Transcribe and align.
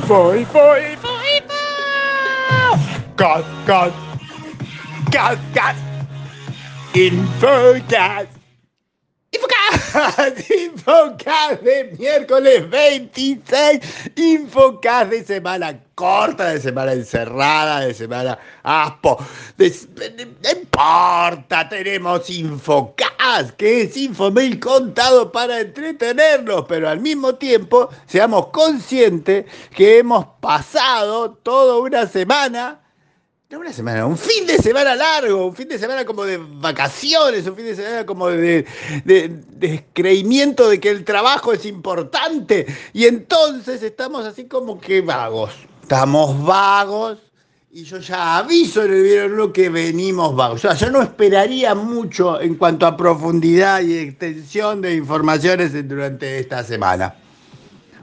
Boy, 0.00 0.46
boy, 0.46 0.96
boy, 1.02 1.26
Ipo! 1.36 2.78
God, 3.16 3.44
God, 3.66 3.94
God, 5.10 5.40
God, 5.52 5.76
Info, 6.94 7.80
God. 7.80 8.28
Infocast 10.64 11.62
de 11.62 11.94
miércoles 11.98 12.68
26. 12.70 13.80
Infocast 14.16 15.10
de 15.10 15.24
semana 15.24 15.78
corta, 15.94 16.50
de 16.50 16.60
semana 16.60 16.92
encerrada, 16.92 17.80
de 17.80 17.94
semana 17.94 18.38
aspo. 18.62 19.18
No 19.58 20.50
importa, 20.50 21.68
tenemos 21.68 22.30
Infocast, 22.30 23.50
que 23.56 23.82
es 23.82 23.96
Infomail 23.96 24.58
contado 24.58 25.30
para 25.30 25.60
entretenernos, 25.60 26.64
pero 26.66 26.88
al 26.88 27.00
mismo 27.00 27.34
tiempo 27.34 27.90
seamos 28.06 28.48
conscientes 28.48 29.44
que 29.74 29.98
hemos 29.98 30.24
pasado 30.40 31.32
toda 31.42 31.78
una 31.78 32.06
semana 32.06 32.81
no 33.52 33.60
una 33.60 33.72
semana, 33.72 34.06
un 34.06 34.16
fin 34.16 34.46
de 34.46 34.56
semana 34.56 34.94
largo, 34.94 35.46
un 35.46 35.54
fin 35.54 35.68
de 35.68 35.78
semana 35.78 36.06
como 36.06 36.24
de 36.24 36.38
vacaciones, 36.38 37.46
un 37.46 37.54
fin 37.54 37.66
de 37.66 37.76
semana 37.76 38.06
como 38.06 38.28
de, 38.28 38.64
de, 39.04 39.28
descreimiento 39.28 40.70
de 40.70 40.80
que 40.80 40.88
el 40.88 41.04
trabajo 41.04 41.52
es 41.52 41.66
importante. 41.66 42.64
Y 42.94 43.04
entonces 43.04 43.82
estamos 43.82 44.24
así 44.24 44.46
como 44.46 44.80
que 44.80 45.02
vagos. 45.02 45.52
Estamos 45.82 46.42
vagos. 46.42 47.18
Y 47.70 47.84
yo 47.84 47.98
ya 47.98 48.38
aviso 48.38 48.84
en 48.84 48.94
el 48.94 49.02
vieron 49.02 49.36
lo 49.36 49.52
que 49.52 49.68
venimos 49.68 50.34
vagos. 50.34 50.64
O 50.64 50.68
sea, 50.68 50.74
yo 50.74 50.90
no 50.90 51.02
esperaría 51.02 51.74
mucho 51.74 52.40
en 52.40 52.54
cuanto 52.54 52.86
a 52.86 52.96
profundidad 52.96 53.82
y 53.82 53.98
extensión 53.98 54.80
de 54.80 54.94
informaciones 54.94 55.72
durante 55.86 56.38
esta 56.38 56.64
semana. 56.64 57.14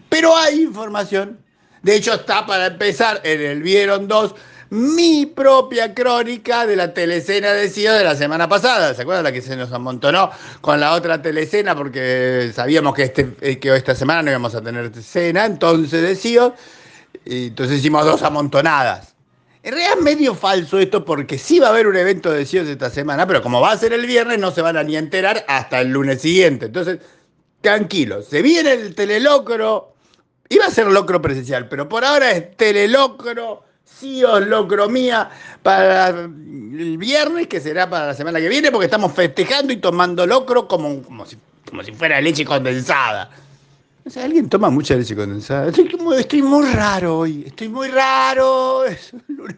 Pero 0.10 0.36
hay 0.38 0.62
información. 0.62 1.40
De 1.82 1.96
hecho, 1.96 2.14
está 2.14 2.46
para 2.46 2.68
empezar 2.68 3.22
en 3.24 3.42
el 3.42 3.64
Vieron 3.64 4.08
2 4.08 4.36
mi 4.70 5.26
propia 5.26 5.94
crónica 5.94 6.68
de 6.68 6.76
la 6.76 6.94
telecena 6.94 7.54
de 7.54 7.70
CEO 7.70 7.94
de 7.94 8.04
la 8.04 8.16
semana 8.16 8.48
pasada. 8.48 8.94
¿Se 8.94 9.02
acuerdan 9.02 9.24
la 9.24 9.32
que 9.32 9.42
se 9.42 9.56
nos 9.56 9.72
amontonó 9.72 10.30
con 10.62 10.80
la 10.80 10.94
otra 10.94 11.22
telecena? 11.22 11.76
Porque 11.76 12.52
sabíamos 12.54 12.94
que, 12.94 13.04
este, 13.04 13.36
eh, 13.42 13.60
que 13.60 13.76
esta 13.76 13.96
semana 13.96 14.22
no 14.22 14.30
íbamos 14.32 14.54
a 14.56 14.62
tener 14.62 14.92
cena, 15.02 15.46
entonces 15.46 16.02
de 16.02 16.16
CEO. 16.16 16.54
Y 17.26 17.48
entonces 17.48 17.80
hicimos 17.80 18.06
dos 18.06 18.22
amontonadas. 18.22 19.16
En 19.62 19.74
realidad 19.74 19.98
es 19.98 20.04
medio 20.04 20.36
falso 20.36 20.80
esto 20.80 21.04
porque 21.04 21.38
sí 21.38 21.60
va 21.60 21.68
a 21.68 21.70
haber 21.72 21.86
un 21.88 21.98
evento 21.98 22.32
de 22.32 22.46
CIOs 22.46 22.68
esta 22.70 22.90
semana, 22.90 23.28
pero 23.28 23.42
como 23.42 23.60
va 23.60 23.74
a 23.74 23.78
ser 23.78 23.92
el 23.92 24.06
viernes 24.06 24.40
no 24.40 24.52
se 24.52 24.62
van 24.62 24.78
a 24.78 24.84
ni 24.84 24.96
enterar 24.96 25.44
hasta 25.50 25.82
el 25.82 25.90
lunes 25.90 26.22
siguiente. 26.22 26.68
Entonces, 26.68 27.00
tranquilos, 27.60 28.28
se 28.28 28.42
viene 28.42 28.72
el 28.72 28.96
telelocro, 28.96 29.96
iba 30.48 30.66
a 30.66 30.72
ser 30.72 30.88
locro 30.88 31.22
presencial, 31.22 31.68
pero 31.68 31.90
por 31.90 32.06
ahora 32.06 32.32
es 32.32 32.56
telelocro, 32.56 33.64
CIOs, 33.98 34.48
locro 34.48 34.88
mía, 34.90 35.30
para 35.62 36.10
el 36.10 36.98
viernes, 36.98 37.48
que 37.48 37.60
será 37.60 37.90
para 37.90 38.08
la 38.08 38.14
semana 38.14 38.40
que 38.40 38.50
viene, 38.50 38.72
porque 38.72 38.86
estamos 38.86 39.14
festejando 39.14 39.74
y 39.74 39.78
tomando 39.78 40.26
locro 40.26 40.68
como, 40.68 41.02
como, 41.02 41.26
si, 41.26 41.38
como 41.70 41.84
si 41.84 41.92
fuera 41.92 42.22
leche 42.22 42.46
condensada. 42.46 43.30
O 44.06 44.10
sea, 44.10 44.24
alguien 44.24 44.50
toma 44.50 44.70
mucha 44.70 44.96
leche 44.96 45.16
condensada. 45.16 45.68
Estoy, 45.68 45.90
estoy 46.18 46.42
muy 46.42 46.66
raro 46.72 47.20
hoy. 47.20 47.44
Estoy 47.46 47.70
muy 47.70 47.90
raro. 47.90 48.86
Es 48.86 49.14
un 49.14 49.24
lunes, 49.28 49.58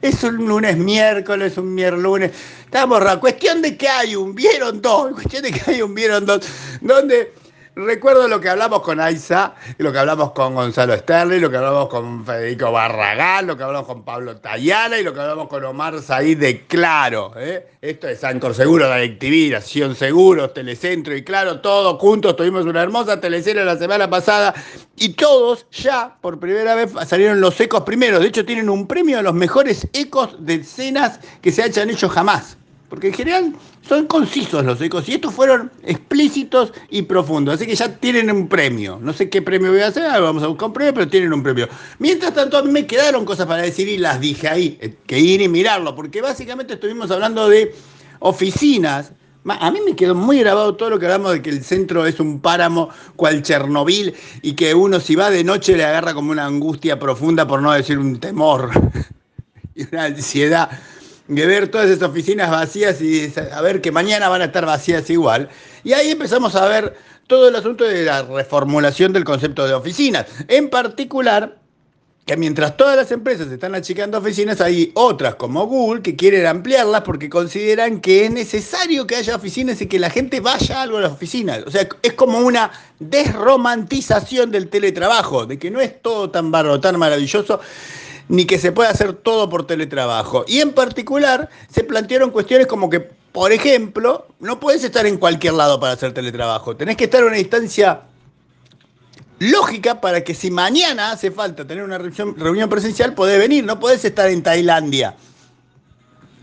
es 0.00 0.22
un 0.22 0.36
lunes 0.36 0.76
miércoles, 0.76 1.58
un 1.58 1.74
miércoles. 1.74 2.30
Estamos 2.64 3.00
raros. 3.00 3.20
Cuestión 3.20 3.60
de 3.60 3.76
que 3.76 3.88
hay 3.88 4.16
un 4.16 4.34
vieron 4.34 4.80
dos. 4.80 5.12
Cuestión 5.12 5.42
de 5.42 5.52
que 5.52 5.70
hay 5.70 5.82
un 5.82 5.94
vieron 5.94 6.24
dos. 6.24 6.48
Donde 6.80 7.34
recuerdo 7.74 8.28
lo 8.28 8.40
que 8.40 8.48
hablamos 8.48 8.82
con 8.82 9.00
Aiza, 9.00 9.54
lo 9.78 9.92
que 9.92 9.98
hablamos 9.98 10.32
con 10.32 10.54
Gonzalo 10.54 10.96
Sterling, 10.96 11.40
lo 11.40 11.50
que 11.50 11.56
hablamos 11.56 11.88
con 11.88 12.24
Federico 12.24 12.70
Barragán, 12.70 13.46
lo 13.46 13.56
que 13.56 13.62
hablamos 13.62 13.86
con 13.86 14.02
Pablo 14.02 14.36
Tayana 14.36 14.98
y 14.98 15.02
lo 15.02 15.14
que 15.14 15.20
hablamos 15.20 15.48
con 15.48 15.64
Omar 15.64 16.00
Said 16.00 16.38
de 16.38 16.66
Claro. 16.66 17.32
¿eh? 17.36 17.66
Esto 17.80 18.08
es 18.08 18.22
Ancor 18.24 18.54
Seguro, 18.54 18.86
de 18.86 18.94
Adictivir, 18.94 19.56
Acción 19.56 19.94
Seguros, 19.94 20.52
Telecentro 20.54 21.16
y 21.16 21.24
Claro, 21.24 21.60
todos 21.60 21.98
juntos. 21.98 22.36
Tuvimos 22.36 22.64
una 22.64 22.82
hermosa 22.82 23.20
telecena 23.20 23.64
la 23.64 23.76
semana 23.76 24.08
pasada 24.08 24.54
y 24.96 25.10
todos 25.10 25.66
ya 25.70 26.16
por 26.20 26.38
primera 26.38 26.74
vez 26.74 26.92
salieron 27.06 27.40
los 27.40 27.58
ecos 27.60 27.82
primeros. 27.82 28.20
De 28.20 28.28
hecho, 28.28 28.44
tienen 28.44 28.68
un 28.68 28.86
premio 28.86 29.18
a 29.18 29.22
los 29.22 29.34
mejores 29.34 29.88
ecos 29.92 30.36
de 30.38 30.54
escenas 30.54 31.20
que 31.40 31.52
se 31.52 31.62
hayan 31.62 31.90
hecho 31.90 32.08
jamás. 32.08 32.56
Porque 32.92 33.06
en 33.06 33.14
general 33.14 33.54
son 33.80 34.06
concisos 34.06 34.62
los 34.66 34.78
ecos 34.82 35.08
y 35.08 35.14
estos 35.14 35.32
fueron 35.32 35.72
explícitos 35.82 36.74
y 36.90 37.00
profundos. 37.00 37.54
Así 37.54 37.66
que 37.66 37.74
ya 37.74 37.96
tienen 37.96 38.30
un 38.30 38.48
premio. 38.48 38.98
No 39.00 39.14
sé 39.14 39.30
qué 39.30 39.40
premio 39.40 39.72
voy 39.72 39.80
a 39.80 39.86
hacer, 39.86 40.02
vamos 40.20 40.42
a 40.42 40.48
buscar 40.48 40.66
un 40.66 40.74
premio, 40.74 40.92
pero 40.92 41.08
tienen 41.08 41.32
un 41.32 41.42
premio. 41.42 41.70
Mientras 42.00 42.34
tanto, 42.34 42.58
a 42.58 42.62
mí 42.62 42.70
me 42.70 42.86
quedaron 42.86 43.24
cosas 43.24 43.46
para 43.46 43.62
decir 43.62 43.88
y 43.88 43.96
las 43.96 44.20
dije 44.20 44.46
ahí, 44.46 44.76
eh, 44.82 44.94
que 45.06 45.18
ir 45.18 45.40
y 45.40 45.48
mirarlo, 45.48 45.94
porque 45.94 46.20
básicamente 46.20 46.74
estuvimos 46.74 47.10
hablando 47.10 47.48
de 47.48 47.74
oficinas. 48.18 49.12
A 49.46 49.70
mí 49.70 49.78
me 49.86 49.96
quedó 49.96 50.14
muy 50.14 50.40
grabado 50.40 50.74
todo 50.74 50.90
lo 50.90 50.98
que 50.98 51.06
hablamos 51.06 51.32
de 51.32 51.40
que 51.40 51.48
el 51.48 51.64
centro 51.64 52.04
es 52.04 52.20
un 52.20 52.40
páramo 52.40 52.90
cual 53.16 53.40
Chernobyl 53.40 54.12
y 54.42 54.52
que 54.52 54.74
uno 54.74 55.00
si 55.00 55.14
va 55.14 55.30
de 55.30 55.44
noche 55.44 55.78
le 55.78 55.86
agarra 55.86 56.12
como 56.12 56.30
una 56.30 56.44
angustia 56.44 56.98
profunda, 56.98 57.48
por 57.48 57.62
no 57.62 57.72
decir 57.72 57.98
un 57.98 58.20
temor 58.20 58.70
y 59.74 59.84
una 59.90 60.04
ansiedad 60.04 60.68
de 61.28 61.46
ver 61.46 61.68
todas 61.68 61.88
esas 61.88 62.08
oficinas 62.08 62.50
vacías 62.50 63.00
y 63.00 63.30
saber 63.30 63.80
que 63.80 63.92
mañana 63.92 64.28
van 64.28 64.42
a 64.42 64.46
estar 64.46 64.66
vacías 64.66 65.08
igual. 65.10 65.48
Y 65.84 65.92
ahí 65.92 66.10
empezamos 66.10 66.54
a 66.54 66.66
ver 66.66 66.94
todo 67.26 67.48
el 67.48 67.56
asunto 67.56 67.84
de 67.84 68.04
la 68.04 68.22
reformulación 68.22 69.12
del 69.12 69.24
concepto 69.24 69.66
de 69.66 69.74
oficinas. 69.74 70.26
En 70.48 70.68
particular, 70.68 71.58
que 72.26 72.36
mientras 72.36 72.76
todas 72.76 72.96
las 72.96 73.10
empresas 73.10 73.50
están 73.50 73.74
achicando 73.74 74.18
oficinas, 74.18 74.60
hay 74.60 74.92
otras 74.94 75.34
como 75.36 75.66
Google 75.66 76.02
que 76.02 76.14
quieren 76.14 76.46
ampliarlas 76.46 77.02
porque 77.02 77.28
consideran 77.28 78.00
que 78.00 78.26
es 78.26 78.30
necesario 78.30 79.06
que 79.06 79.16
haya 79.16 79.34
oficinas 79.34 79.80
y 79.80 79.86
que 79.86 79.98
la 79.98 80.08
gente 80.08 80.40
vaya 80.40 80.82
algo 80.82 80.98
a 80.98 81.00
las 81.00 81.12
oficinas. 81.12 81.64
O 81.66 81.70
sea, 81.70 81.88
es 82.02 82.12
como 82.12 82.38
una 82.38 82.70
desromantización 83.00 84.52
del 84.52 84.68
teletrabajo, 84.68 85.46
de 85.46 85.58
que 85.58 85.70
no 85.70 85.80
es 85.80 86.00
todo 86.00 86.30
tan 86.30 86.52
bárbaro, 86.52 86.80
tan 86.80 86.96
maravilloso, 86.96 87.60
ni 88.28 88.44
que 88.44 88.58
se 88.58 88.72
pueda 88.72 88.90
hacer 88.90 89.12
todo 89.12 89.48
por 89.48 89.66
teletrabajo. 89.66 90.44
Y 90.46 90.60
en 90.60 90.72
particular 90.72 91.50
se 91.70 91.84
plantearon 91.84 92.30
cuestiones 92.30 92.66
como 92.66 92.88
que, 92.90 93.00
por 93.00 93.52
ejemplo, 93.52 94.26
no 94.40 94.60
puedes 94.60 94.84
estar 94.84 95.06
en 95.06 95.18
cualquier 95.18 95.54
lado 95.54 95.80
para 95.80 95.94
hacer 95.94 96.12
teletrabajo. 96.12 96.76
Tenés 96.76 96.96
que 96.96 97.04
estar 97.04 97.20
en 97.20 97.28
una 97.28 97.38
instancia 97.38 98.02
lógica 99.38 100.00
para 100.00 100.22
que 100.22 100.34
si 100.34 100.50
mañana 100.50 101.10
hace 101.10 101.30
falta 101.30 101.66
tener 101.66 101.82
una 101.82 101.98
reunión 101.98 102.68
presencial, 102.68 103.14
podés 103.14 103.38
venir, 103.38 103.64
no 103.64 103.80
podés 103.80 104.04
estar 104.04 104.28
en 104.28 104.42
Tailandia. 104.42 105.16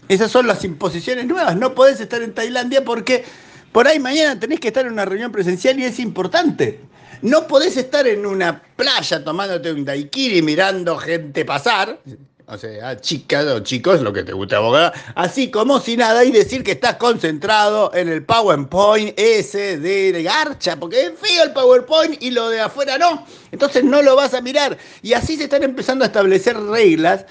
Esas 0.09 0.31
son 0.31 0.47
las 0.47 0.63
imposiciones 0.63 1.25
nuevas, 1.27 1.55
no 1.55 1.75
podés 1.75 2.01
estar 2.01 2.21
en 2.21 2.33
Tailandia 2.33 2.83
porque 2.83 3.23
por 3.71 3.87
ahí 3.87 3.99
mañana 3.99 4.39
tenés 4.39 4.59
que 4.59 4.69
estar 4.69 4.85
en 4.85 4.93
una 4.93 5.05
reunión 5.05 5.31
presencial 5.31 5.79
y 5.79 5.85
es 5.85 5.99
importante. 5.99 6.81
No 7.21 7.47
podés 7.47 7.75
estar 7.75 8.07
en 8.07 8.25
una 8.25 8.61
playa 8.75 9.23
tomándote 9.23 9.71
un 9.71 9.83
daiquiri 9.83 10.41
mirando 10.41 10.97
gente 10.97 11.43
pasar, 11.43 11.99
o 12.47 12.57
sea, 12.57 12.99
chicas 12.99 13.45
o 13.45 13.59
chicos, 13.59 14.01
lo 14.01 14.11
que 14.11 14.23
te 14.23 14.33
guste 14.33 14.55
abogada, 14.55 14.93
así 15.15 15.51
como 15.51 15.79
si 15.79 15.97
nada 15.97 16.23
y 16.23 16.31
decir 16.31 16.63
que 16.63 16.71
estás 16.71 16.95
concentrado 16.95 17.91
en 17.93 18.09
el 18.09 18.23
PowerPoint 18.23 19.13
ese 19.19 19.77
de 19.77 20.23
garcha, 20.23 20.77
porque 20.77 21.03
es 21.03 21.11
feo 21.19 21.43
el 21.43 21.51
PowerPoint 21.51 22.23
y 22.23 22.31
lo 22.31 22.49
de 22.49 22.61
afuera 22.61 22.97
no. 22.97 23.25
Entonces 23.51 23.83
no 23.83 24.01
lo 24.01 24.15
vas 24.15 24.33
a 24.33 24.41
mirar. 24.41 24.77
Y 25.01 25.13
así 25.13 25.35
se 25.35 25.43
están 25.43 25.63
empezando 25.63 26.05
a 26.05 26.07
establecer 26.07 26.57
reglas 26.57 27.25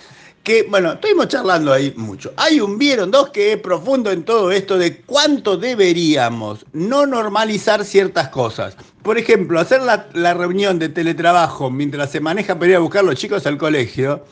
que, 0.49 0.63
bueno, 0.63 0.95
estuvimos 0.95 1.29
charlando 1.29 1.75
ahí 1.75 1.93
mucho. 1.95 2.33
Hay 2.39 2.59
un 2.59 2.79
vieron 2.79 3.11
dos 3.11 3.29
que 3.29 3.53
es 3.53 3.61
profundo 3.61 4.11
en 4.11 4.25
todo 4.25 4.51
esto 4.51 4.79
de 4.79 5.03
cuánto 5.03 5.59
deberíamos 5.59 6.65
no 6.73 7.05
normalizar 7.05 7.85
ciertas 7.85 8.31
cosas. 8.31 8.75
Por 9.03 9.19
ejemplo, 9.19 9.61
hacer 9.61 9.83
la, 9.83 10.07
la 10.15 10.33
reunión 10.33 10.79
de 10.79 10.89
teletrabajo 10.89 11.71
mientras 11.71 12.11
se 12.11 12.21
maneja 12.21 12.59
para 12.59 12.71
ir 12.71 12.77
a 12.77 12.79
buscar 12.79 13.05
los 13.05 13.17
chicos 13.17 13.47
al 13.47 13.59
colegio. 13.59 14.25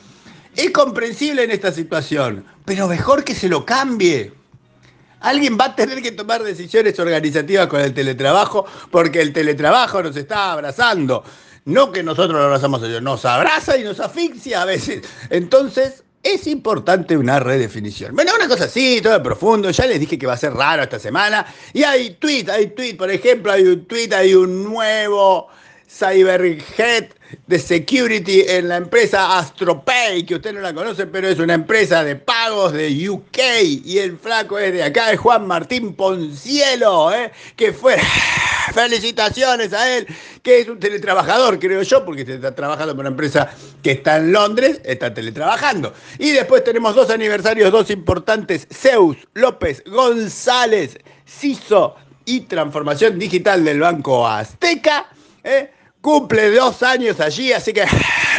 Es 0.57 0.71
comprensible 0.71 1.45
en 1.45 1.51
esta 1.51 1.71
situación, 1.71 2.47
pero 2.65 2.89
mejor 2.89 3.23
que 3.23 3.35
se 3.35 3.51
lo 3.51 3.67
cambie. 3.67 4.33
Alguien 5.21 5.59
va 5.61 5.67
a 5.67 5.77
tener 5.77 6.01
que 6.01 6.13
tomar 6.13 6.43
decisiones 6.43 6.99
organizativas 6.99 7.67
con 7.67 7.83
el 7.83 7.93
teletrabajo 7.93 8.65
porque 8.91 9.21
el 9.21 9.35
teletrabajo 9.35 10.03
nos 10.03 10.17
está 10.17 10.53
abrazando. 10.53 11.23
No 11.67 11.93
que 11.93 12.03
nosotros 12.03 12.39
lo 12.39 12.45
abrazamos 12.45 12.83
a 12.83 12.87
ellos, 12.87 13.03
nos 13.03 13.25
abraza 13.27 13.77
y 13.77 13.85
nos 13.85 14.01
asfixia 14.01 14.63
a 14.63 14.65
veces. 14.65 15.03
Entonces, 15.29 16.05
es 16.34 16.46
importante 16.46 17.17
una 17.17 17.38
redefinición. 17.38 18.14
Bueno, 18.14 18.32
una 18.34 18.49
cosa 18.49 18.64
así, 18.64 19.00
todo 19.00 19.23
profundo. 19.23 19.70
Ya 19.70 19.87
les 19.87 20.00
dije 20.00 20.19
que 20.19 20.26
va 20.26 20.34
a 20.34 20.38
ser 20.38 20.52
raro 20.52 20.82
esta 20.82 20.99
semana. 20.99 21.46
Y 21.73 21.84
hay 21.84 22.11
tweet, 22.11 22.46
hay 22.50 22.69
tweet, 22.69 22.94
por 22.94 23.11
ejemplo, 23.11 23.52
hay 23.52 23.62
un 23.62 23.84
tweet, 23.87 24.12
hay 24.12 24.34
un 24.34 24.64
nuevo 24.64 25.49
Cyberhead 25.88 27.06
de 27.46 27.58
security 27.58 28.43
en 28.46 28.69
la 28.69 28.76
empresa 28.76 29.38
AstroPay, 29.38 30.25
que 30.26 30.34
usted 30.34 30.52
no 30.52 30.61
la 30.61 30.75
conoce, 30.75 31.06
pero 31.06 31.28
es 31.28 31.38
una 31.38 31.55
empresa 31.55 32.02
de 32.02 32.17
pagos 32.17 32.72
de 32.72 33.08
UK. 33.08 33.38
Y 33.84 33.99
el 33.99 34.19
flaco 34.19 34.58
es 34.58 34.72
de 34.72 34.82
acá, 34.82 35.12
es 35.12 35.20
Juan 35.20 35.46
Martín 35.46 35.94
Poncielo, 35.94 37.12
¿eh? 37.12 37.31
que 37.56 37.72
fue 37.72 37.96
Felicitaciones 38.73 39.73
a 39.73 39.97
él, 39.97 40.07
que 40.43 40.61
es 40.61 40.69
un 40.69 40.79
teletrabajador, 40.79 41.59
creo 41.59 41.83
yo, 41.83 42.05
porque 42.05 42.23
está 42.23 42.55
trabajando 42.55 42.95
para 42.95 43.09
una 43.09 43.15
empresa 43.15 43.51
que 43.83 43.93
está 43.93 44.17
en 44.17 44.33
Londres, 44.33 44.81
está 44.85 45.13
teletrabajando. 45.13 45.93
Y 46.19 46.33
después 46.33 46.65
tenemos 46.65 46.95
dos 46.95 47.11
aniversarios, 47.11 47.71
dos 47.73 47.91
importantes, 47.91 48.67
Zeus 48.73 49.17
López 49.35 49.83
González, 49.87 50.99
CISO 51.27 51.97
y 52.25 52.41
Transformación 52.41 53.19
Digital 53.19 53.65
del 53.65 53.81
Banco 53.81 54.27
Azteca. 54.27 55.07
¿eh? 55.43 55.71
Cumple 56.01 56.51
dos 56.51 56.83
años 56.83 57.21
allí, 57.21 57.53
así 57.53 57.73
que 57.73 57.85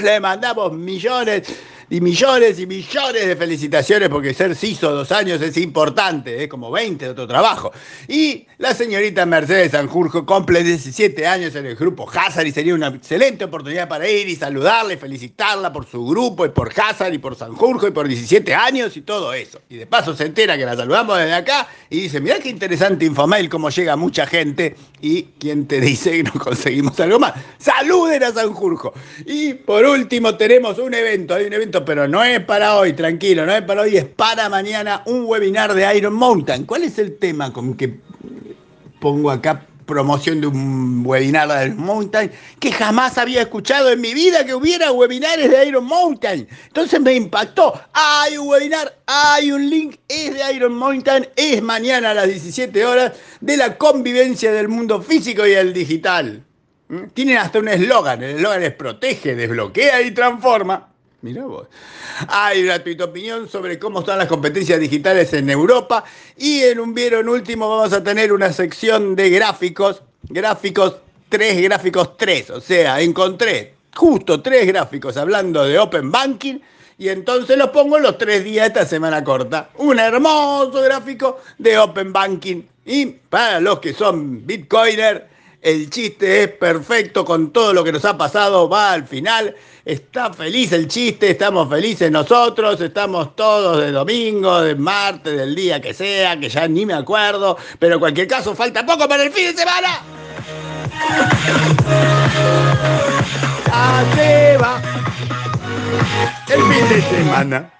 le 0.03 0.19
mandamos 0.19 0.73
millones 0.73 1.47
y 1.89 2.01
millones 2.01 2.59
y 2.59 2.67
millones 2.67 3.27
de 3.27 3.35
felicitaciones 3.35 4.09
porque 4.09 4.33
ser 4.33 4.55
CISO 4.55 4.91
dos 4.91 5.11
años 5.11 5.41
es 5.41 5.55
importante, 5.57 6.43
es 6.43 6.49
como 6.49 6.69
20 6.69 7.05
de 7.05 7.11
otro 7.11 7.27
trabajo. 7.27 7.71
Y 8.07 8.45
la 8.57 8.73
señorita 8.73 9.25
Mercedes 9.25 9.71
Sanjurjo 9.71 10.25
cumple 10.25 10.63
17 10.63 11.25
años 11.25 11.55
en 11.55 11.65
el 11.65 11.75
grupo 11.75 12.09
Hazard 12.09 12.45
y 12.45 12.51
sería 12.51 12.75
una 12.75 12.87
excelente 12.87 13.45
oportunidad 13.45 13.87
para 13.87 14.09
ir 14.09 14.27
y 14.27 14.35
saludarla 14.35 14.93
y 14.93 14.97
felicitarla 14.97 15.71
por 15.71 15.85
su 15.85 16.05
grupo 16.05 16.45
y 16.45 16.49
por 16.49 16.71
Hazard 16.77 17.13
y 17.13 17.19
por 17.19 17.35
Sanjurjo 17.35 17.87
y 17.87 17.91
por 17.91 18.07
17 18.07 18.53
años 18.53 18.97
y 18.97 19.01
todo 19.01 19.33
eso. 19.33 19.61
Y 19.69 19.77
de 19.77 19.87
paso 19.87 20.15
se 20.15 20.25
entera 20.25 20.57
que 20.57 20.65
la 20.65 20.75
saludamos 20.75 21.17
desde 21.17 21.33
acá 21.33 21.67
y 21.89 22.01
dice, 22.01 22.19
mirá 22.19 22.39
qué 22.39 22.49
interesante 22.49 23.05
Infomail, 23.05 23.47
cómo 23.49 23.69
llega 23.69 23.95
mucha 23.95 24.27
gente 24.27 24.75
y 25.01 25.23
quién 25.39 25.67
te 25.67 25.79
dice 25.79 26.11
que 26.11 26.23
no 26.23 26.33
conseguimos 26.33 26.99
algo 26.99 27.19
más. 27.19 27.33
Saluden 27.59 28.23
a 28.23 28.31
Sanjurjo. 28.31 28.93
Y 29.25 29.53
por 29.53 29.85
último 29.85 30.35
tenemos 30.35 30.77
un 30.79 30.93
evento, 30.93 31.35
hay 31.35 31.45
un 31.45 31.53
evento 31.53 31.76
pero 31.85 32.07
no 32.07 32.23
es 32.23 32.39
para 32.41 32.75
hoy, 32.75 32.93
tranquilo, 32.93 33.45
no 33.45 33.53
es 33.53 33.61
para 33.63 33.81
hoy, 33.81 33.97
es 33.97 34.05
para 34.05 34.49
mañana 34.49 35.01
un 35.05 35.25
webinar 35.25 35.73
de 35.73 35.97
Iron 35.97 36.13
Mountain. 36.13 36.65
¿Cuál 36.65 36.83
es 36.83 36.97
el 36.99 37.17
tema 37.17 37.51
con 37.51 37.75
que 37.75 37.99
pongo 38.99 39.31
acá 39.31 39.67
promoción 39.87 40.41
de 40.41 40.47
un 40.47 41.01
webinar 41.03 41.47
de 41.47 41.65
Iron 41.65 41.77
Mountain 41.77 42.31
que 42.59 42.71
jamás 42.71 43.17
había 43.17 43.41
escuchado 43.41 43.89
en 43.89 44.01
mi 44.01 44.13
vida 44.13 44.45
que 44.45 44.53
hubiera 44.53 44.91
webinares 44.91 45.49
de 45.49 45.65
Iron 45.65 45.85
Mountain. 45.85 46.47
Entonces 46.67 47.01
me 47.01 47.13
impactó. 47.13 47.73
Hay 47.93 48.37
un 48.37 48.47
webinar, 48.47 48.99
hay 49.07 49.51
un 49.51 49.67
link, 49.67 49.95
es 50.07 50.35
de 50.35 50.53
Iron 50.53 50.75
Mountain, 50.75 51.27
es 51.35 51.63
mañana 51.63 52.11
a 52.11 52.13
las 52.13 52.27
17 52.27 52.85
horas 52.85 53.13
de 53.41 53.57
la 53.57 53.77
convivencia 53.77 54.51
del 54.51 54.67
mundo 54.67 55.01
físico 55.01 55.47
y 55.47 55.53
el 55.53 55.73
digital. 55.73 56.43
¿Mm? 56.89 57.05
Tienen 57.13 57.37
hasta 57.37 57.59
un 57.59 57.69
eslogan, 57.69 58.21
el 58.21 58.35
eslogan 58.35 58.61
es 58.63 58.73
protege, 58.73 59.35
desbloquea 59.35 60.01
y 60.01 60.11
transforma. 60.11 60.93
Mira 61.21 61.45
vos. 61.45 61.67
Hay 62.27 62.63
una 62.63 62.83
tu 62.83 63.03
opinión 63.03 63.49
sobre 63.49 63.79
cómo 63.79 63.99
están 64.01 64.19
las 64.19 64.27
competencias 64.27 64.79
digitales 64.79 65.33
en 65.33 65.49
Europa. 65.49 66.03
Y 66.37 66.61
en 66.61 66.79
un 66.79 66.93
vieron 66.93 67.27
último 67.27 67.67
vamos 67.69 67.91
a 67.93 68.03
tener 68.03 68.31
una 68.31 68.53
sección 68.53 69.15
de 69.15 69.29
gráficos. 69.31 70.03
Gráficos 70.29 70.97
3, 71.29 71.63
gráficos 71.63 72.17
3. 72.17 72.51
O 72.51 72.61
sea, 72.61 73.01
encontré 73.01 73.73
justo 73.95 74.41
tres 74.41 74.67
gráficos 74.67 75.17
hablando 75.17 75.65
de 75.65 75.79
Open 75.79 76.11
Banking. 76.11 76.59
Y 76.99 77.09
entonces 77.09 77.57
los 77.57 77.69
pongo 77.69 77.99
los 77.99 78.17
tres 78.17 78.43
días 78.43 78.65
de 78.65 78.79
esta 78.79 78.85
semana 78.85 79.23
corta. 79.23 79.69
Un 79.77 79.99
hermoso 79.99 80.81
gráfico 80.81 81.39
de 81.57 81.77
Open 81.79 82.13
Banking. 82.13 82.61
Y 82.85 83.05
para 83.07 83.59
los 83.59 83.79
que 83.79 83.93
son 83.93 84.45
Bitcoiner, 84.45 85.27
el 85.69 85.89
chiste 85.89 86.43
es 86.43 86.47
perfecto 86.49 87.25
con 87.25 87.51
todo 87.51 87.73
lo 87.73 87.83
que 87.83 87.91
nos 87.91 88.05
ha 88.05 88.17
pasado. 88.17 88.69
Va 88.69 88.91
al 88.93 89.07
final 89.07 89.55
Está 89.87 90.33
feliz 90.33 90.73
el 90.73 90.89
chiste, 90.89 91.29
estamos 91.29 91.69
felices 91.69 92.11
nosotros, 92.11 92.81
estamos 92.81 93.37
todos 93.37 93.79
de 93.79 93.93
domingo, 93.93 94.59
de 94.59 94.75
martes, 94.75 95.37
del 95.37 95.55
día 95.55 95.79
que 95.79 95.93
sea, 95.93 96.37
que 96.37 96.49
ya 96.49 96.67
ni 96.67 96.85
me 96.85 96.93
acuerdo, 96.93 97.57
pero 97.79 97.93
en 97.93 97.99
cualquier 98.01 98.27
caso 98.27 98.53
falta 98.53 98.85
poco 98.85 99.07
para 99.07 99.23
el 99.23 99.31
fin 99.31 99.45
de 99.45 99.53
semana. 99.53 100.01
¡A 103.71 104.03
va! 104.61 104.81
El 106.49 106.61
fin 106.63 106.89
de 106.89 107.01
semana. 107.03 107.76